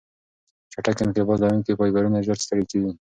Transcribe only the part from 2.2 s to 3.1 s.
ژر ستړې کېږي.